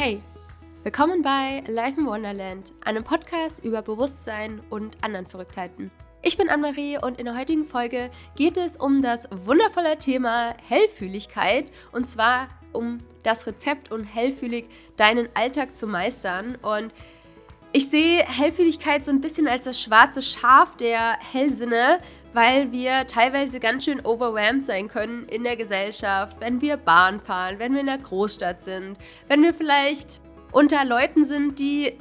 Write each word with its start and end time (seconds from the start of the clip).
Hey, 0.00 0.22
willkommen 0.84 1.22
bei 1.22 1.64
Life 1.66 1.98
in 1.98 2.06
Wonderland, 2.06 2.72
einem 2.84 3.02
Podcast 3.02 3.64
über 3.64 3.82
Bewusstsein 3.82 4.62
und 4.70 4.96
anderen 5.02 5.26
Verrücktheiten. 5.26 5.90
Ich 6.22 6.36
bin 6.36 6.48
Anne-Marie 6.48 6.98
und 7.02 7.18
in 7.18 7.24
der 7.24 7.36
heutigen 7.36 7.64
Folge 7.64 8.12
geht 8.36 8.56
es 8.58 8.76
um 8.76 9.02
das 9.02 9.28
wundervolle 9.44 9.98
Thema 9.98 10.54
Hellfühligkeit 10.68 11.72
und 11.90 12.06
zwar 12.06 12.46
um 12.72 12.98
das 13.24 13.48
Rezept 13.48 13.90
und 13.90 14.04
hellfühlig 14.04 14.66
deinen 14.96 15.28
Alltag 15.34 15.74
zu 15.74 15.88
meistern. 15.88 16.54
Und 16.62 16.92
ich 17.72 17.90
sehe 17.90 18.24
Hellfühligkeit 18.24 19.04
so 19.04 19.10
ein 19.10 19.20
bisschen 19.20 19.48
als 19.48 19.64
das 19.64 19.82
schwarze 19.82 20.22
Schaf 20.22 20.76
der 20.76 21.18
Hellsinne, 21.32 21.98
weil 22.38 22.70
wir 22.70 23.08
teilweise 23.08 23.58
ganz 23.58 23.84
schön 23.84 24.06
overwhelmed 24.06 24.64
sein 24.64 24.86
können 24.86 25.24
in 25.24 25.42
der 25.42 25.56
Gesellschaft, 25.56 26.36
wenn 26.38 26.60
wir 26.60 26.76
Bahn 26.76 27.18
fahren, 27.18 27.58
wenn 27.58 27.72
wir 27.72 27.80
in 27.80 27.86
der 27.86 27.98
Großstadt 27.98 28.62
sind, 28.62 28.96
wenn 29.26 29.42
wir 29.42 29.52
vielleicht 29.52 30.20
unter 30.52 30.84
Leuten 30.84 31.24
sind, 31.24 31.58
die 31.58 31.98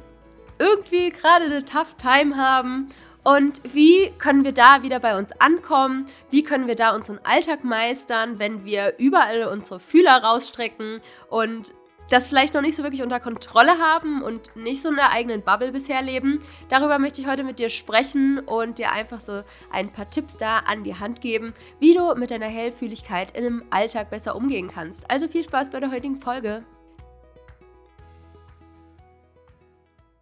irgendwie 0.59 1.09
gerade 1.09 1.45
eine 1.45 1.65
tough 1.65 1.95
time 1.95 2.37
haben. 2.37 2.87
Und 3.23 3.61
wie 3.73 4.11
können 4.19 4.43
wir 4.43 4.51
da 4.51 4.83
wieder 4.83 4.99
bei 4.99 5.17
uns 5.17 5.31
ankommen? 5.41 6.05
Wie 6.29 6.43
können 6.43 6.67
wir 6.67 6.75
da 6.75 6.93
unseren 6.93 7.19
Alltag 7.23 7.63
meistern, 7.63 8.37
wenn 8.37 8.63
wir 8.63 8.93
überall 8.99 9.45
unsere 9.45 9.79
Fühler 9.79 10.21
rausstrecken 10.21 11.01
und 11.31 11.73
das 12.09 12.27
vielleicht 12.27 12.53
noch 12.53 12.61
nicht 12.61 12.75
so 12.75 12.83
wirklich 12.83 13.03
unter 13.03 13.19
Kontrolle 13.19 13.77
haben 13.79 14.21
und 14.21 14.55
nicht 14.55 14.81
so 14.81 14.89
in 14.89 14.95
der 14.95 15.11
eigenen 15.11 15.41
Bubble 15.41 15.71
bisher 15.71 16.01
leben. 16.01 16.39
Darüber 16.69 16.99
möchte 16.99 17.21
ich 17.21 17.27
heute 17.27 17.43
mit 17.43 17.59
dir 17.59 17.69
sprechen 17.69 18.39
und 18.39 18.77
dir 18.77 18.91
einfach 18.91 19.19
so 19.19 19.43
ein 19.71 19.91
paar 19.91 20.09
Tipps 20.09 20.37
da 20.37 20.59
an 20.59 20.83
die 20.83 20.95
Hand 20.95 21.21
geben, 21.21 21.53
wie 21.79 21.93
du 21.93 22.15
mit 22.15 22.31
deiner 22.31 22.47
Hellfühligkeit 22.47 23.31
in 23.37 23.45
einem 23.45 23.63
Alltag 23.69 24.09
besser 24.09 24.35
umgehen 24.35 24.67
kannst. 24.67 25.09
Also 25.09 25.27
viel 25.27 25.43
Spaß 25.43 25.71
bei 25.71 25.79
der 25.79 25.91
heutigen 25.91 26.19
Folge. 26.19 26.63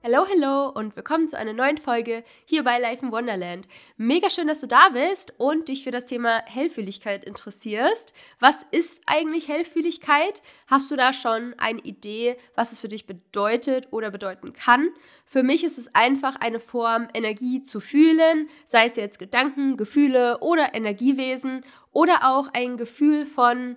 Hallo, 0.08 0.28
hallo 0.30 0.70
und 0.70 0.96
willkommen 0.96 1.28
zu 1.28 1.36
einer 1.36 1.54
neuen 1.54 1.80
Folge 1.80 2.24
hier 2.46 2.64
bei 2.64 2.78
Life 2.78 3.04
in 3.04 3.12
Wonderland. 3.12 3.68
Mega 3.98 4.30
schön, 4.30 4.46
dass 4.48 4.62
du 4.62 4.68
da 4.68 4.90
bist 4.90 5.34
und 5.40 5.68
dich 5.68 5.84
für 5.84 5.90
das 5.90 6.06
Thema 6.06 6.44
Hellfühligkeit 6.46 7.26
interessierst. 7.26 8.14
Was 8.40 8.68
ist 8.70 9.02
eigentlich 9.08 9.48
Hellfühligkeit? 9.48 10.44
Hast 10.68 10.92
du 10.92 10.96
da 10.96 11.12
schon 11.12 11.56
eine 11.58 11.80
Idee, 11.80 12.38
was 12.54 12.72
es 12.72 12.82
für 12.82 12.88
dich 12.88 13.08
bedeutet 13.08 13.88
oder 13.90 14.12
bedeuten 14.12 14.54
kann? 14.54 14.90
Für 15.26 15.42
mich 15.42 15.64
ist 15.64 15.80
es 15.80 15.96
einfach 15.96 16.36
eine 16.36 16.60
Form, 16.60 17.08
Energie 17.16 17.64
zu 17.64 17.80
fühlen, 17.80 18.48
sei 18.68 18.86
es 18.86 18.98
jetzt 18.98 19.18
Gedanken, 19.18 19.76
Gefühle 19.76 20.38
oder 20.38 20.76
Energiewesen 20.76 21.66
oder 21.92 22.30
auch 22.30 22.50
ein 22.54 22.78
Gefühl 22.78 23.26
von 23.26 23.76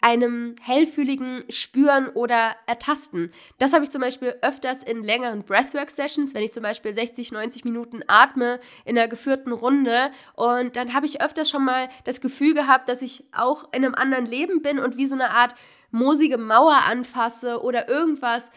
einem 0.00 0.54
hellfühligen 0.62 1.44
Spüren 1.48 2.08
oder 2.08 2.56
Ertasten. 2.66 3.32
Das 3.58 3.72
habe 3.72 3.84
ich 3.84 3.90
zum 3.90 4.00
Beispiel 4.00 4.36
öfters 4.42 4.82
in 4.82 5.02
längeren 5.02 5.44
Breathwork-Sessions, 5.44 6.34
wenn 6.34 6.42
ich 6.42 6.52
zum 6.52 6.62
Beispiel 6.62 6.92
60, 6.92 7.32
90 7.32 7.64
Minuten 7.64 8.00
atme 8.06 8.60
in 8.84 8.98
einer 8.98 9.08
geführten 9.08 9.52
Runde. 9.52 10.10
Und 10.34 10.76
dann 10.76 10.94
habe 10.94 11.06
ich 11.06 11.20
öfters 11.22 11.50
schon 11.50 11.64
mal 11.64 11.88
das 12.04 12.20
Gefühl 12.20 12.54
gehabt, 12.54 12.88
dass 12.88 13.02
ich 13.02 13.24
auch 13.32 13.64
in 13.72 13.84
einem 13.84 13.94
anderen 13.94 14.26
Leben 14.26 14.62
bin 14.62 14.78
und 14.78 14.96
wie 14.96 15.06
so 15.06 15.14
eine 15.14 15.30
Art 15.30 15.54
moosige 15.90 16.38
Mauer 16.38 16.82
anfasse 16.86 17.62
oder 17.62 17.88
irgendwas 17.88 18.50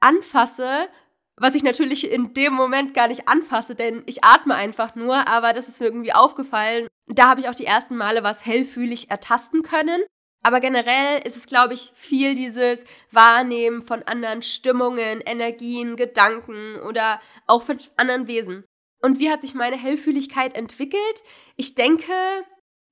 anfasse, 0.00 0.88
was 1.36 1.54
ich 1.54 1.62
natürlich 1.62 2.10
in 2.10 2.32
dem 2.32 2.54
Moment 2.54 2.94
gar 2.94 3.08
nicht 3.08 3.28
anfasse, 3.28 3.74
denn 3.74 4.02
ich 4.06 4.24
atme 4.24 4.54
einfach 4.54 4.94
nur, 4.94 5.28
aber 5.28 5.52
das 5.52 5.68
ist 5.68 5.80
mir 5.80 5.86
irgendwie 5.86 6.12
aufgefallen. 6.12 6.88
Da 7.08 7.28
habe 7.28 7.40
ich 7.40 7.48
auch 7.48 7.54
die 7.54 7.66
ersten 7.66 7.96
Male 7.96 8.22
was 8.22 8.44
hellfühlig 8.44 9.10
ertasten 9.10 9.62
können. 9.62 10.02
Aber 10.42 10.60
generell 10.60 11.20
ist 11.26 11.36
es, 11.36 11.46
glaube 11.46 11.74
ich, 11.74 11.92
viel 11.94 12.34
dieses 12.34 12.84
Wahrnehmen 13.10 13.82
von 13.82 14.02
anderen 14.04 14.42
Stimmungen, 14.42 15.20
Energien, 15.20 15.96
Gedanken 15.96 16.76
oder 16.80 17.20
auch 17.46 17.62
von 17.62 17.78
anderen 17.96 18.28
Wesen. 18.28 18.64
Und 19.02 19.18
wie 19.18 19.30
hat 19.30 19.42
sich 19.42 19.54
meine 19.54 19.76
Hellfühligkeit 19.76 20.54
entwickelt? 20.54 21.22
Ich 21.56 21.74
denke, 21.74 22.12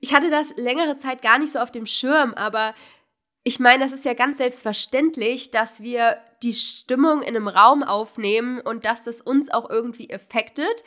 ich 0.01 0.15
hatte 0.15 0.31
das 0.31 0.57
längere 0.57 0.97
Zeit 0.97 1.23
gar 1.23 1.39
nicht 1.39 1.53
so 1.53 1.61
auf 1.61 1.71
dem 1.71 1.87
Schirm, 1.87 2.35
aber 2.35 2.75
ich 3.45 3.61
meine, 3.61 3.85
das 3.85 3.93
ist 3.93 4.05
ja 4.05 4.15
ganz 4.15 4.39
selbstverständlich, 4.39 5.51
dass 5.51 5.83
wir 5.83 6.19
die 6.43 6.55
Stimmung 6.55 7.23
in 7.23 7.37
einem 7.37 7.49
Raum 7.49 7.83
aufnehmen 7.83 8.61
und 8.61 8.85
dass 8.85 9.05
das 9.05 9.21
uns 9.21 9.51
auch 9.51 9.69
irgendwie 9.69 10.09
effektet 10.11 10.83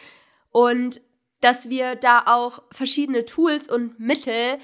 und 0.52 1.02
dass 1.40 1.70
wir 1.70 1.96
da 1.96 2.24
auch 2.26 2.64
verschiedene 2.72 3.26
Tools 3.26 3.70
und 3.70 4.00
Mittel 4.00 4.58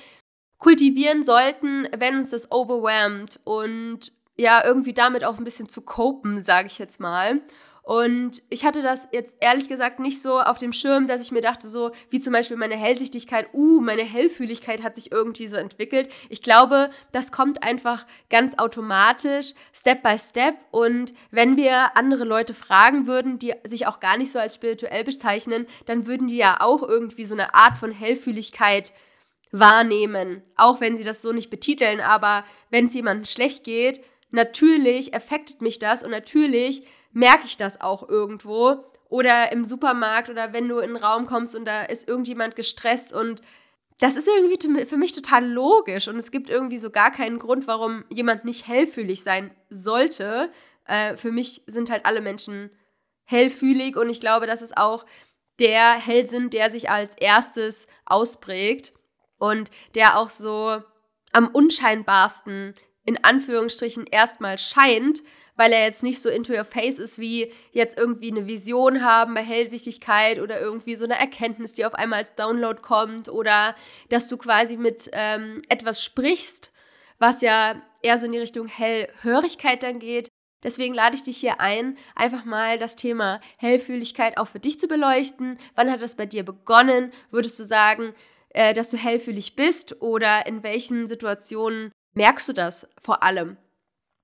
kultivieren 0.63 1.23
sollten, 1.23 1.89
wenn 1.97 2.17
uns 2.17 2.29
das 2.29 2.49
overwhelmt 2.51 3.39
und 3.43 4.13
ja, 4.37 4.63
irgendwie 4.65 4.93
damit 4.93 5.25
auch 5.25 5.37
ein 5.37 5.43
bisschen 5.43 5.67
zu 5.67 5.81
copen, 5.81 6.41
sage 6.41 6.67
ich 6.67 6.79
jetzt 6.79 6.99
mal. 6.99 7.41
Und 7.83 8.41
ich 8.49 8.65
hatte 8.65 8.81
das 8.81 9.09
jetzt 9.11 9.35
ehrlich 9.41 9.67
gesagt 9.67 9.99
nicht 9.99 10.21
so 10.21 10.39
auf 10.39 10.57
dem 10.57 10.71
Schirm, 10.71 11.05
dass 11.05 11.21
ich 11.21 11.33
mir 11.33 11.41
dachte, 11.41 11.67
so 11.67 11.91
wie 12.09 12.21
zum 12.21 12.31
Beispiel 12.31 12.55
meine 12.55 12.77
Hellsichtigkeit, 12.77 13.53
uh, 13.53 13.81
meine 13.81 14.03
Hellfühligkeit 14.03 14.81
hat 14.81 14.95
sich 14.95 15.11
irgendwie 15.11 15.47
so 15.47 15.57
entwickelt. 15.57 16.09
Ich 16.29 16.41
glaube, 16.41 16.91
das 17.11 17.33
kommt 17.33 17.61
einfach 17.61 18.07
ganz 18.29 18.57
automatisch, 18.57 19.51
Step 19.73 20.01
by 20.01 20.17
Step. 20.17 20.55
Und 20.71 21.13
wenn 21.29 21.57
wir 21.57 21.97
andere 21.97 22.23
Leute 22.23 22.53
fragen 22.53 23.05
würden, 23.05 23.37
die 23.37 23.53
sich 23.65 23.85
auch 23.85 23.99
gar 23.99 24.17
nicht 24.17 24.31
so 24.31 24.39
als 24.39 24.55
spirituell 24.55 25.03
bezeichnen, 25.03 25.67
dann 25.85 26.07
würden 26.07 26.27
die 26.27 26.37
ja 26.37 26.61
auch 26.61 26.83
irgendwie 26.83 27.25
so 27.25 27.35
eine 27.35 27.53
Art 27.53 27.75
von 27.75 27.91
Hellfühligkeit 27.91 28.93
wahrnehmen, 29.53 30.41
auch 30.57 30.81
wenn 30.81 30.97
sie 30.97 31.03
das 31.03 31.21
so 31.21 31.31
nicht 31.31 31.51
betiteln, 31.51 32.01
aber 32.01 32.43
wenn 32.71 32.87
es 32.87 32.95
jemandem 32.95 33.25
schlecht 33.25 33.63
geht, 33.63 34.03
natürlich 34.31 35.13
affectet 35.13 35.61
mich 35.61 35.77
das 35.77 36.03
und 36.03 36.09
natürlich 36.09 36.85
merke 37.11 37.45
ich 37.45 37.55
das 37.55 37.79
auch 37.79 38.09
irgendwo. 38.09 38.83
Oder 39.09 39.51
im 39.51 39.63
Supermarkt 39.63 40.31
oder 40.31 40.53
wenn 40.53 40.67
du 40.67 40.79
in 40.79 40.95
einen 40.95 40.97
Raum 40.97 41.27
kommst 41.27 41.55
und 41.55 41.65
da 41.65 41.83
ist 41.83 42.07
irgendjemand 42.07 42.55
gestresst 42.55 43.13
und 43.13 43.41
das 43.99 44.15
ist 44.15 44.27
irgendwie 44.27 44.87
für 44.87 44.97
mich 44.97 45.13
total 45.13 45.45
logisch 45.45 46.07
und 46.07 46.17
es 46.17 46.31
gibt 46.31 46.49
irgendwie 46.49 46.79
so 46.79 46.89
gar 46.89 47.11
keinen 47.11 47.37
Grund, 47.37 47.67
warum 47.67 48.05
jemand 48.09 48.43
nicht 48.43 48.67
hellfühlig 48.67 49.21
sein 49.21 49.51
sollte. 49.69 50.51
Äh, 50.85 51.15
für 51.15 51.31
mich 51.31 51.61
sind 51.67 51.91
halt 51.91 52.07
alle 52.07 52.21
Menschen 52.21 52.71
hellfühlig 53.25 53.97
und 53.97 54.09
ich 54.09 54.19
glaube, 54.19 54.47
das 54.47 54.63
ist 54.63 54.75
auch 54.77 55.05
der 55.59 55.93
Hellsinn, 55.93 56.49
der 56.49 56.71
sich 56.71 56.89
als 56.89 57.15
erstes 57.15 57.85
ausprägt 58.05 58.93
und 59.43 59.71
der 59.93 60.17
auch 60.17 60.29
so 60.29 60.81
am 61.33 61.49
unscheinbarsten 61.49 62.75
in 63.03 63.21
Anführungsstrichen 63.21 64.05
erstmal 64.07 64.57
scheint, 64.57 65.21
weil 65.57 65.73
er 65.73 65.83
jetzt 65.83 66.01
nicht 66.01 66.21
so 66.21 66.29
into 66.29 66.53
your 66.53 66.63
face 66.63 66.97
ist, 66.97 67.19
wie 67.19 67.51
jetzt 67.73 67.97
irgendwie 67.97 68.31
eine 68.31 68.47
Vision 68.47 69.03
haben 69.03 69.33
bei 69.33 69.43
Hellsichtigkeit 69.43 70.39
oder 70.39 70.61
irgendwie 70.61 70.95
so 70.95 71.03
eine 71.03 71.19
Erkenntnis, 71.19 71.73
die 71.73 71.85
auf 71.85 71.93
einmal 71.93 72.19
als 72.19 72.35
Download 72.35 72.79
kommt 72.81 73.27
oder 73.27 73.75
dass 74.07 74.29
du 74.29 74.37
quasi 74.37 74.77
mit 74.77 75.09
ähm, 75.11 75.61
etwas 75.67 76.01
sprichst, 76.01 76.71
was 77.19 77.41
ja 77.41 77.75
eher 78.01 78.17
so 78.19 78.25
in 78.27 78.31
die 78.31 78.39
Richtung 78.39 78.67
Hellhörigkeit 78.67 79.83
dann 79.83 79.99
geht. 79.99 80.29
Deswegen 80.63 80.93
lade 80.93 81.17
ich 81.17 81.23
dich 81.23 81.35
hier 81.35 81.59
ein, 81.59 81.97
einfach 82.15 82.45
mal 82.45 82.77
das 82.77 82.95
Thema 82.95 83.41
Hellfühligkeit 83.57 84.37
auch 84.37 84.47
für 84.47 84.61
dich 84.61 84.79
zu 84.79 84.87
beleuchten. 84.87 85.57
Wann 85.75 85.91
hat 85.91 86.01
das 86.01 86.15
bei 86.15 86.25
dir 86.25 86.45
begonnen? 86.45 87.11
Würdest 87.29 87.59
du 87.59 87.65
sagen, 87.65 88.15
äh, 88.53 88.73
dass 88.73 88.89
du 88.89 88.97
hellfühlig 88.97 89.55
bist 89.55 90.01
oder 90.01 90.47
in 90.47 90.63
welchen 90.63 91.07
Situationen 91.07 91.91
merkst 92.13 92.49
du 92.49 92.53
das 92.53 92.87
vor 93.01 93.23
allem? 93.23 93.57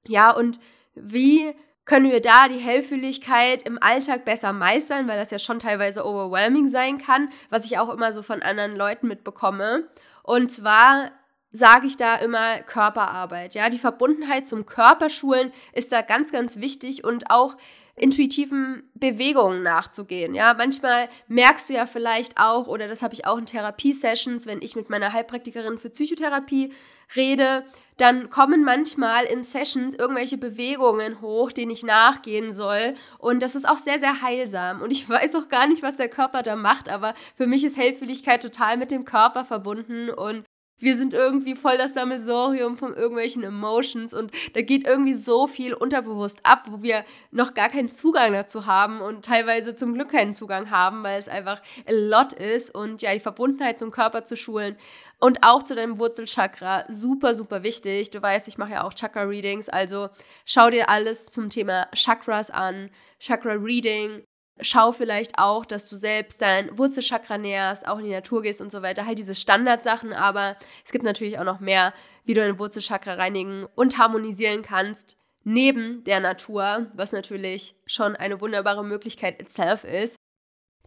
Ja, 0.07 0.31
und 0.31 0.59
wie 0.95 1.53
können 1.85 2.12
wir 2.12 2.22
da 2.22 2.47
die 2.47 2.59
Hellfühligkeit 2.59 3.63
im 3.63 3.81
Alltag 3.81 4.23
besser 4.23 4.53
meistern, 4.53 5.07
weil 5.07 5.18
das 5.18 5.31
ja 5.31 5.39
schon 5.39 5.57
teilweise 5.57 6.06
overwhelming 6.06 6.69
sein 6.69 7.00
kann, 7.00 7.29
was 7.50 7.66
ich 7.66 7.79
auch 7.79 7.89
immer 7.89 8.13
so 8.13 8.22
von 8.22 8.44
anderen 8.44 8.75
Leuten 8.75 9.07
mitbekomme. 9.07 9.89
Und 10.21 10.51
zwar 10.51 11.12
sage 11.51 11.88
ich 11.88 11.98
da 11.98 12.15
immer 12.18 12.59
Körperarbeit. 12.62 13.56
Ja, 13.56 13.69
die 13.69 13.80
Verbundenheit 13.80 14.48
zum 14.48 14.68
Körperschulen 14.68 15.51
ist 15.74 15.92
da 15.92 16.04
ganz, 16.04 16.31
ganz 16.31 16.57
wichtig 16.57 17.04
und 17.04 17.31
auch 17.31 17.57
intuitiven 18.01 18.90
Bewegungen 18.94 19.63
nachzugehen. 19.63 20.34
Ja, 20.34 20.54
manchmal 20.54 21.10
merkst 21.28 21.69
du 21.69 21.74
ja 21.74 21.86
vielleicht 21.86 22.38
auch, 22.38 22.68
oder 22.68 22.88
das 22.88 23.01
habe 23.01 23.13
ich 23.13 23.25
auch 23.25 23.38
in 23.38 23.46
Therapiesessions, 23.46 24.46
wenn 24.46 24.62
ich 24.62 24.75
mit 24.75 24.90
meiner 24.90 25.13
Heilpraktikerin 25.13 25.78
für 25.78 25.90
Psychotherapie 25.90 26.74
rede, 27.16 27.66
dann 27.98 28.30
kommen 28.30 28.63
manchmal 28.63 29.25
in 29.25 29.44
Sessions 29.44 29.94
irgendwelche 29.94 30.38
Bewegungen 30.38 31.22
hoch, 31.22 31.51
denen 31.51 31.72
ich 31.72 31.84
nachgehen 31.84 32.54
soll. 32.54 32.96
Und 33.18 33.42
das 33.44 33.56
ist 33.56 33.68
auch 33.68 33.78
sehr, 33.78 34.00
sehr 34.00 34.22
heilsam. 34.22 34.81
Und 34.81 34.92
ich 34.92 35.10
weiß 35.10 35.36
auch 35.36 35.50
gar 35.50 35.68
nicht, 35.68 35.84
was 35.84 35.98
der 35.98 36.10
Körper 36.10 36.42
da 36.42 36.56
macht, 36.56 36.90
aber 36.90 37.13
für 37.36 37.48
mich 37.48 37.63
ist 37.63 37.78
Hellfühligkeit 37.78 38.42
total 38.42 38.78
mit 38.78 38.92
dem 38.92 39.06
Körper 39.06 39.44
verbunden 39.44 40.10
und 40.10 40.45
wir 40.80 40.96
sind 40.96 41.14
irgendwie 41.14 41.56
voll 41.56 41.78
das 41.78 41.94
Sammelsorium 41.94 42.78
von 42.78 42.94
irgendwelchen 42.96 43.44
Emotions 43.44 44.14
und 44.14 44.31
da 44.54 44.62
geht 44.62 44.88
irgendwie 44.88 45.14
so 45.14 45.48
viel 45.48 45.74
unterbewusst 45.74 46.40
ab, 46.44 46.66
wo 46.70 46.81
wir 46.81 47.04
noch 47.31 47.54
gar 47.54 47.70
keinen 47.70 47.90
Zugang 47.90 48.34
dazu 48.34 48.66
haben 48.66 49.02
und 49.02 49.26
teilweise 49.26 49.76
zum 49.76 49.94
Glück 49.94 50.10
keinen 50.10 50.34
Zugang 50.34 50.72
haben, 50.72 51.04
weil 51.04 51.20
es 51.20 51.30
einfach 51.30 51.62
a 51.88 51.92
lot 51.92 52.34
ist 52.34 52.74
und 52.74 53.02
ja, 53.02 53.14
die 53.14 53.20
Verbundenheit 53.20 53.78
zum 53.78 53.92
Körper 53.92 54.24
zu 54.24 54.36
schulen 54.36 54.78
und 55.20 55.44
auch 55.44 55.62
zu 55.64 55.76
deinem 55.76 56.00
Wurzelchakra, 56.00 56.86
super, 56.88 57.36
super 57.36 57.64
wichtig. 57.64 58.10
Du 58.10 58.22
weißt, 58.22 58.48
ich 58.48 58.58
mache 58.58 58.72
ja 58.72 58.84
auch 58.84 58.94
Chakra-Readings, 58.94 59.70
also 59.70 60.10
schau 60.46 60.70
dir 60.70 60.90
alles 60.90 61.26
zum 61.28 61.50
Thema 61.50 61.88
Chakras 61.94 62.50
an, 62.50 62.90
Chakra-Reading, 63.20 64.24
schau 64.61 64.91
vielleicht 64.91 65.38
auch, 65.38 65.65
dass 65.65 65.89
du 65.89 65.95
selbst 65.95 66.41
dein 66.41 66.77
Wurzelchakra 66.77 67.38
näherst, 67.38 67.88
auch 67.88 68.00
in 68.00 68.06
die 68.06 68.11
Natur 68.11 68.41
gehst 68.41 68.61
und 68.61 68.71
so 68.71 68.81
weiter. 68.81 69.06
Halt 69.06 69.19
diese 69.19 69.35
Standardsachen, 69.35 70.13
aber 70.13 70.57
es 70.85 70.91
gibt 70.91 71.03
natürlich 71.03 71.39
auch 71.39 71.44
noch 71.44 71.59
mehr, 71.59 71.94
wie 72.25 72.33
du 72.33 72.41
dein 72.41 72.59
Wurzelchakra 72.59 73.13
reinigen 73.13 73.65
und 73.75 73.97
harmonisieren 73.97 74.61
kannst, 74.61 75.17
neben 75.44 76.03
der 76.03 76.19
Natur, 76.19 76.88
was 76.94 77.11
natürlich 77.11 77.75
schon 77.85 78.15
eine 78.15 78.41
wunderbare 78.41 78.83
Möglichkeit 78.83 79.41
itself 79.41 79.83
ist. 79.83 80.15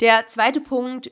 Der 0.00 0.26
zweite 0.26 0.60
Punkt, 0.60 1.10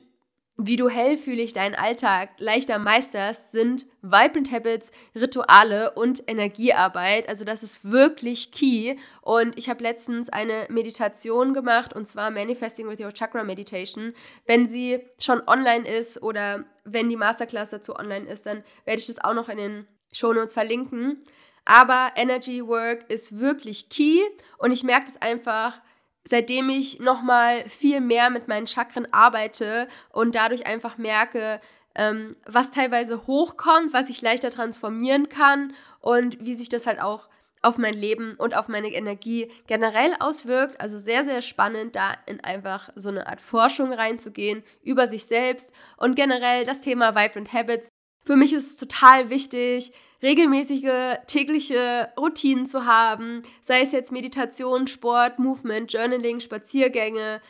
wie 0.57 0.75
du 0.75 0.89
hellfühlig 0.89 1.53
deinen 1.53 1.75
Alltag 1.75 2.29
leichter 2.37 2.77
meisterst, 2.77 3.51
sind 3.51 3.85
Vibrant 4.01 4.51
Habits, 4.51 4.91
Rituale 5.15 5.91
und 5.91 6.23
Energiearbeit. 6.27 7.27
Also 7.27 7.45
das 7.45 7.63
ist 7.63 7.89
wirklich 7.89 8.51
key. 8.51 8.95
Und 9.21 9.57
ich 9.57 9.69
habe 9.69 9.81
letztens 9.81 10.29
eine 10.29 10.67
Meditation 10.69 11.53
gemacht, 11.53 11.93
und 11.93 12.05
zwar 12.05 12.29
Manifesting 12.29 12.87
with 12.87 12.99
Your 12.99 13.13
Chakra 13.13 13.43
Meditation. 13.43 14.13
Wenn 14.45 14.67
sie 14.67 14.99
schon 15.19 15.41
online 15.47 15.87
ist 15.87 16.21
oder 16.21 16.65
wenn 16.83 17.09
die 17.09 17.17
Masterclass 17.17 17.71
dazu 17.71 17.95
online 17.95 18.27
ist, 18.27 18.45
dann 18.45 18.63
werde 18.85 18.99
ich 18.99 19.07
das 19.07 19.23
auch 19.23 19.33
noch 19.33 19.49
in 19.49 19.57
den 19.57 19.87
Shownotes 20.13 20.53
verlinken. 20.53 21.23
Aber 21.65 22.11
Energy 22.15 22.65
Work 22.65 23.09
ist 23.09 23.39
wirklich 23.39 23.89
key 23.89 24.19
und 24.57 24.71
ich 24.71 24.83
merke 24.83 25.05
das 25.05 25.21
einfach, 25.21 25.79
seitdem 26.23 26.69
ich 26.69 26.99
nochmal 26.99 27.67
viel 27.67 28.01
mehr 28.01 28.29
mit 28.29 28.47
meinen 28.47 28.67
Chakren 28.67 29.11
arbeite 29.11 29.87
und 30.11 30.35
dadurch 30.35 30.67
einfach 30.67 30.97
merke, 30.97 31.61
ähm, 31.95 32.35
was 32.45 32.71
teilweise 32.71 33.27
hochkommt, 33.27 33.93
was 33.93 34.09
ich 34.09 34.21
leichter 34.21 34.51
transformieren 34.51 35.29
kann 35.29 35.73
und 35.99 36.37
wie 36.39 36.55
sich 36.55 36.69
das 36.69 36.87
halt 36.87 37.01
auch 37.01 37.27
auf 37.61 37.77
mein 37.77 37.93
Leben 37.93 38.35
und 38.37 38.55
auf 38.55 38.67
meine 38.67 38.91
Energie 38.91 39.51
generell 39.67 40.15
auswirkt. 40.19 40.81
Also 40.81 40.97
sehr, 40.99 41.25
sehr 41.25 41.41
spannend, 41.41 41.95
da 41.95 42.15
in 42.25 42.43
einfach 42.43 42.89
so 42.95 43.09
eine 43.09 43.27
Art 43.27 43.41
Forschung 43.41 43.93
reinzugehen 43.93 44.63
über 44.83 45.07
sich 45.07 45.25
selbst 45.25 45.71
und 45.97 46.15
generell 46.15 46.65
das 46.65 46.81
Thema 46.81 47.15
Vibrant 47.15 47.53
Habits. 47.53 47.90
Für 48.23 48.35
mich 48.35 48.53
ist 48.53 48.67
es 48.67 48.77
total 48.77 49.29
wichtig, 49.29 49.91
regelmäßige 50.21 51.17
tägliche 51.27 52.11
Routinen 52.17 52.65
zu 52.65 52.85
haben, 52.85 53.43
sei 53.61 53.81
es 53.81 53.91
jetzt 53.91 54.11
Meditation, 54.11 54.87
Sport, 54.87 55.39
Movement, 55.39 55.91
Journaling, 55.91 56.39
Spaziergänge, 56.39 57.41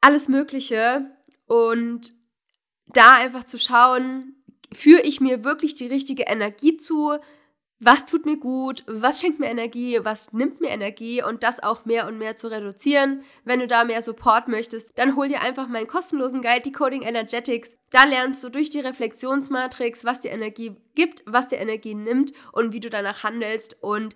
alles 0.00 0.28
Mögliche. 0.28 1.10
Und 1.46 2.12
da 2.88 3.14
einfach 3.14 3.44
zu 3.44 3.58
schauen, 3.58 4.36
führe 4.72 5.02
ich 5.02 5.20
mir 5.20 5.44
wirklich 5.44 5.74
die 5.74 5.86
richtige 5.86 6.24
Energie 6.24 6.76
zu, 6.76 7.18
was 7.84 8.04
tut 8.04 8.26
mir 8.26 8.36
gut, 8.36 8.84
was 8.86 9.20
schenkt 9.20 9.40
mir 9.40 9.48
Energie, 9.48 9.98
was 10.02 10.32
nimmt 10.32 10.60
mir 10.60 10.68
Energie 10.68 11.20
und 11.20 11.42
das 11.42 11.60
auch 11.60 11.84
mehr 11.84 12.06
und 12.06 12.16
mehr 12.16 12.36
zu 12.36 12.46
reduzieren. 12.46 13.24
Wenn 13.44 13.58
du 13.58 13.66
da 13.66 13.82
mehr 13.82 14.02
Support 14.02 14.46
möchtest, 14.46 14.96
dann 15.00 15.16
hol 15.16 15.26
dir 15.26 15.40
einfach 15.40 15.66
meinen 15.66 15.88
kostenlosen 15.88 16.42
Guide 16.42 16.62
Decoding 16.62 17.02
Energetics. 17.02 17.76
Da 17.90 18.04
lernst 18.04 18.44
du 18.44 18.50
durch 18.50 18.70
die 18.70 18.78
Reflexionsmatrix, 18.78 20.04
was 20.04 20.20
dir 20.20 20.30
Energie 20.30 20.76
gibt, 20.94 21.24
was 21.26 21.48
dir 21.48 21.58
Energie 21.58 21.96
nimmt 21.96 22.32
und 22.52 22.72
wie 22.72 22.78
du 22.78 22.88
danach 22.88 23.24
handelst 23.24 23.76
und 23.80 24.14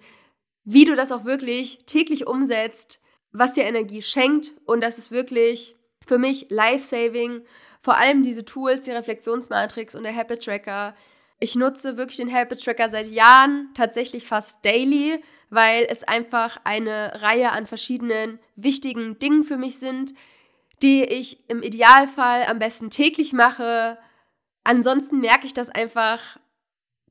wie 0.63 0.85
du 0.85 0.95
das 0.95 1.11
auch 1.11 1.25
wirklich 1.25 1.85
täglich 1.87 2.29
umsetzt, 2.29 3.01
was 3.33 3.55
dir 3.55 3.65
Energie 3.65 4.03
schenkt 4.03 4.55
und 4.65 4.81
das 4.81 4.97
ist 4.97 5.11
wirklich 5.11 5.75
für 6.07 6.19
mich 6.19 6.47
life-saving. 6.51 7.43
Vor 7.83 7.97
allem 7.97 8.23
diese 8.23 8.45
Tools, 8.45 8.85
die 8.85 8.93
Reflexionsmatrix 8.93 9.97
und 9.97 10.05
der 10.05 10.15
Habit 10.15 10.45
Tracker 10.45 10.95
ich 11.39 11.55
nutze 11.55 11.97
wirklich 11.97 12.17
den 12.17 12.33
Habit 12.33 12.65
Tracker 12.65 12.89
seit 12.89 13.09
Jahren, 13.09 13.71
tatsächlich 13.75 14.27
fast 14.27 14.65
daily, 14.65 15.23
weil 15.51 15.87
es 15.89 16.03
einfach 16.03 16.59
eine 16.65 17.23
Reihe 17.23 17.53
an 17.53 17.67
verschiedenen 17.67 18.39
wichtigen 18.57 19.19
Dingen 19.19 19.45
für 19.45 19.59
mich 19.59 19.79
sind, 19.79 20.15
die 20.83 21.05
ich 21.05 21.49
im 21.49 21.63
Idealfall 21.63 22.45
am 22.45 22.59
besten 22.59 22.91
täglich 22.91 23.33
mache. 23.33 23.99
Ansonsten 24.65 25.21
merke 25.21 25.47
ich 25.47 25.55
das 25.55 25.69
einfach, 25.69 26.39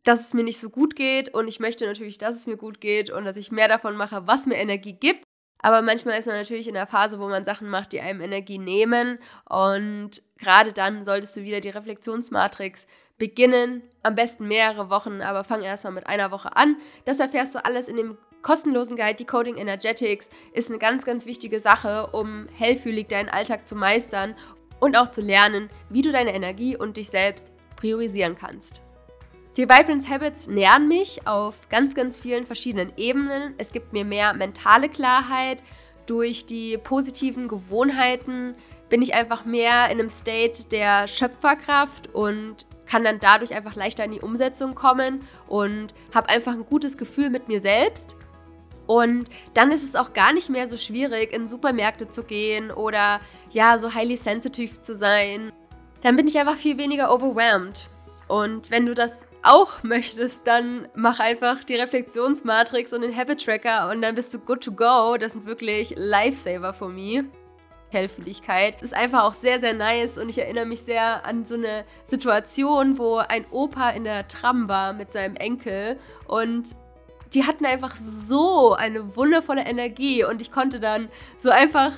dass 0.03 0.21
es 0.21 0.33
mir 0.33 0.43
nicht 0.43 0.59
so 0.59 0.69
gut 0.69 0.95
geht 0.95 1.33
und 1.33 1.47
ich 1.47 1.59
möchte 1.59 1.85
natürlich, 1.85 2.17
dass 2.17 2.35
es 2.35 2.47
mir 2.47 2.57
gut 2.57 2.81
geht 2.81 3.09
und 3.09 3.25
dass 3.25 3.37
ich 3.37 3.51
mehr 3.51 3.67
davon 3.67 3.95
mache, 3.95 4.27
was 4.27 4.45
mir 4.45 4.55
Energie 4.55 4.93
gibt. 4.93 5.23
Aber 5.59 5.81
manchmal 5.81 6.19
ist 6.19 6.27
man 6.27 6.35
natürlich 6.35 6.67
in 6.67 6.75
der 6.75 6.85
Phase, 6.85 7.19
wo 7.19 7.27
man 7.27 7.43
Sachen 7.43 7.69
macht, 7.69 7.91
die 7.91 7.99
einem 7.99 8.21
Energie 8.21 8.59
nehmen. 8.59 9.17
Und 9.49 10.21
gerade 10.37 10.73
dann 10.73 11.03
solltest 11.03 11.35
du 11.35 11.41
wieder 11.41 11.59
die 11.59 11.69
Reflexionsmatrix 11.69 12.85
beginnen. 13.17 13.83
Am 14.03 14.15
besten 14.15 14.47
mehrere 14.47 14.89
Wochen, 14.89 15.21
aber 15.21 15.43
fang 15.43 15.61
erstmal 15.63 15.93
mit 15.93 16.07
einer 16.07 16.31
Woche 16.31 16.55
an. 16.55 16.77
Das 17.05 17.19
erfährst 17.19 17.55
du 17.55 17.63
alles 17.63 17.87
in 17.87 17.97
dem 17.97 18.17
kostenlosen 18.41 18.97
Guide 18.97 19.15
Decoding 19.15 19.55
Energetics. 19.55 20.29
Ist 20.53 20.69
eine 20.69 20.79
ganz, 20.79 21.05
ganz 21.05 21.25
wichtige 21.25 21.59
Sache, 21.59 22.07
um 22.11 22.47
hellfühlig 22.55 23.07
deinen 23.07 23.29
Alltag 23.29 23.65
zu 23.65 23.75
meistern 23.75 24.35
und 24.79 24.95
auch 24.97 25.07
zu 25.07 25.21
lernen, 25.21 25.69
wie 25.89 26.01
du 26.01 26.11
deine 26.11 26.35
Energie 26.35 26.77
und 26.77 26.97
dich 26.97 27.09
selbst 27.09 27.51
priorisieren 27.75 28.35
kannst. 28.35 28.81
Die 29.57 29.69
Vibrance 29.69 30.09
Habits 30.09 30.47
nähern 30.47 30.87
mich 30.87 31.25
auf 31.27 31.69
ganz, 31.69 31.95
ganz 31.95 32.17
vielen 32.17 32.45
verschiedenen 32.45 32.91
Ebenen. 32.97 33.53
Es 33.57 33.71
gibt 33.71 33.93
mir 33.93 34.03
mehr 34.03 34.33
mentale 34.33 34.89
Klarheit. 34.89 35.63
Durch 36.05 36.45
die 36.45 36.77
positiven 36.77 37.47
Gewohnheiten 37.47 38.53
bin 38.89 39.01
ich 39.01 39.13
einfach 39.15 39.45
mehr 39.45 39.85
in 39.85 39.99
einem 39.99 40.09
State 40.09 40.65
der 40.65 41.07
Schöpferkraft 41.07 42.13
und 42.13 42.67
kann 42.85 43.03
dann 43.03 43.19
dadurch 43.19 43.53
einfach 43.53 43.75
leichter 43.75 44.05
in 44.05 44.11
die 44.11 44.21
Umsetzung 44.21 44.75
kommen 44.75 45.19
und 45.47 45.93
habe 46.13 46.29
einfach 46.29 46.53
ein 46.53 46.65
gutes 46.65 46.97
Gefühl 46.97 47.29
mit 47.29 47.47
mir 47.47 47.59
selbst. 47.59 48.15
Und 48.87 49.29
dann 49.53 49.71
ist 49.71 49.83
es 49.83 49.95
auch 49.95 50.13
gar 50.13 50.31
nicht 50.33 50.49
mehr 50.49 50.67
so 50.67 50.77
schwierig, 50.77 51.33
in 51.33 51.47
Supermärkte 51.47 52.07
zu 52.07 52.23
gehen 52.23 52.71
oder 52.71 53.19
ja, 53.49 53.77
so 53.77 53.93
highly 53.93 54.17
sensitive 54.17 54.81
zu 54.81 54.95
sein. 54.95 55.51
Dann 56.01 56.15
bin 56.15 56.27
ich 56.27 56.37
einfach 56.37 56.55
viel 56.55 56.77
weniger 56.77 57.11
overwhelmed. 57.13 57.89
Und 58.27 58.71
wenn 58.71 58.85
du 58.85 58.93
das 58.93 59.27
auch 59.43 59.83
möchtest, 59.83 60.47
dann 60.47 60.87
mach 60.95 61.19
einfach 61.19 61.63
die 61.63 61.75
Reflexionsmatrix 61.75 62.93
und 62.93 63.01
den 63.01 63.15
Habit 63.15 63.43
Tracker 63.43 63.89
und 63.89 64.01
dann 64.01 64.15
bist 64.15 64.33
du 64.33 64.39
good 64.39 64.63
to 64.63 64.71
go. 64.71 65.17
Das 65.17 65.33
sind 65.33 65.45
wirklich 65.45 65.93
Lifesaver 65.97 66.73
for 66.73 66.89
me. 66.89 67.25
Helferlichkeit. 67.95 68.81
Ist 68.81 68.93
einfach 68.93 69.23
auch 69.23 69.33
sehr, 69.33 69.59
sehr 69.59 69.73
nice 69.73 70.17
und 70.17 70.29
ich 70.29 70.37
erinnere 70.37 70.65
mich 70.65 70.81
sehr 70.81 71.25
an 71.25 71.45
so 71.45 71.55
eine 71.55 71.85
Situation, 72.05 72.97
wo 72.97 73.17
ein 73.17 73.45
Opa 73.49 73.89
in 73.91 74.03
der 74.03 74.27
Tram 74.27 74.67
war 74.67 74.93
mit 74.93 75.11
seinem 75.11 75.35
Enkel 75.35 75.97
und 76.27 76.75
die 77.33 77.45
hatten 77.45 77.65
einfach 77.65 77.95
so 77.95 78.73
eine 78.73 79.15
wundervolle 79.15 79.65
Energie 79.65 80.23
und 80.23 80.41
ich 80.41 80.51
konnte 80.51 80.79
dann 80.79 81.09
so 81.37 81.49
einfach 81.49 81.91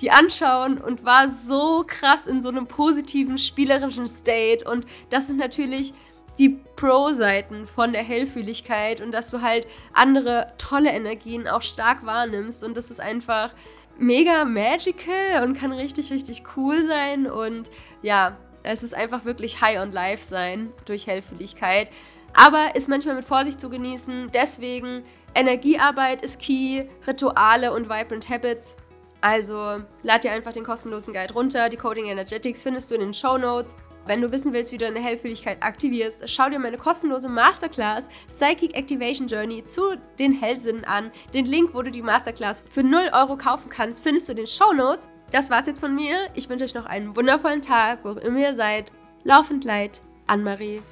die 0.00 0.10
anschauen 0.10 0.78
und 0.78 1.04
war 1.04 1.28
so 1.28 1.84
krass 1.86 2.26
in 2.26 2.42
so 2.42 2.48
einem 2.48 2.66
positiven, 2.66 3.38
spielerischen 3.38 4.08
State 4.08 4.68
und 4.68 4.86
das 5.10 5.28
sind 5.28 5.38
natürlich 5.38 5.94
die 6.38 6.48
Pro-Seiten 6.76 7.66
von 7.66 7.92
der 7.92 8.02
Hellfühligkeit 8.02 9.00
und 9.00 9.12
dass 9.12 9.30
du 9.30 9.42
halt 9.42 9.66
andere 9.92 10.52
tolle 10.58 10.90
Energien 10.90 11.46
auch 11.46 11.62
stark 11.62 12.04
wahrnimmst 12.04 12.64
und 12.64 12.76
das 12.76 12.90
ist 12.90 13.00
einfach 13.00 13.54
mega 13.98 14.44
magical 14.44 15.44
und 15.44 15.54
kann 15.54 15.72
richtig, 15.72 16.12
richtig 16.12 16.42
cool 16.56 16.86
sein. 16.86 17.26
Und 17.26 17.70
ja, 18.02 18.36
es 18.62 18.82
ist 18.82 18.94
einfach 18.94 19.24
wirklich 19.24 19.60
high 19.60 19.80
on 19.80 19.92
life 19.92 20.22
sein 20.22 20.72
durch 20.84 21.06
Hellfühligkeit. 21.06 21.88
Aber 22.34 22.74
ist 22.74 22.88
manchmal 22.88 23.14
mit 23.14 23.24
Vorsicht 23.24 23.60
zu 23.60 23.68
genießen. 23.68 24.30
Deswegen 24.32 25.04
Energiearbeit 25.34 26.22
ist 26.22 26.40
key, 26.40 26.84
Rituale 27.06 27.72
und 27.72 27.88
Vibrant 27.88 28.28
Habits. 28.28 28.76
Also 29.20 29.76
lad 30.02 30.24
dir 30.24 30.32
einfach 30.32 30.52
den 30.52 30.64
kostenlosen 30.64 31.14
Guide 31.14 31.32
runter. 31.32 31.68
Die 31.68 31.76
Coding 31.76 32.06
Energetics 32.06 32.62
findest 32.62 32.90
du 32.90 32.94
in 32.94 33.00
den 33.00 33.14
Show 33.14 33.38
Notes. 33.38 33.76
Wenn 34.06 34.20
du 34.20 34.32
wissen 34.32 34.52
willst, 34.52 34.72
wie 34.72 34.78
du 34.78 34.84
deine 34.84 35.00
Hellfühligkeit 35.00 35.62
aktivierst, 35.62 36.28
schau 36.28 36.48
dir 36.48 36.58
meine 36.58 36.76
kostenlose 36.76 37.28
Masterclass 37.28 38.08
Psychic 38.28 38.76
Activation 38.76 39.28
Journey 39.28 39.64
zu 39.64 39.96
den 40.18 40.32
Hellsinnen 40.32 40.84
an. 40.84 41.12
Den 41.34 41.44
Link, 41.44 41.72
wo 41.72 41.82
du 41.82 41.90
die 41.90 42.02
Masterclass 42.02 42.64
für 42.70 42.82
0 42.82 43.10
Euro 43.12 43.36
kaufen 43.36 43.68
kannst, 43.68 44.02
findest 44.02 44.28
du 44.28 44.32
in 44.32 44.38
den 44.38 44.46
Show 44.46 44.72
Notes. 44.72 45.08
Das 45.30 45.50
war's 45.50 45.66
jetzt 45.66 45.80
von 45.80 45.94
mir. 45.94 46.26
Ich 46.34 46.48
wünsche 46.48 46.64
euch 46.64 46.74
noch 46.74 46.86
einen 46.86 47.14
wundervollen 47.16 47.62
Tag, 47.62 48.00
wo 48.02 48.10
immer 48.10 48.40
ihr 48.40 48.54
seid. 48.54 48.92
Laufend 49.24 49.64
Leid, 49.64 50.02
Anne-Marie. 50.26 50.82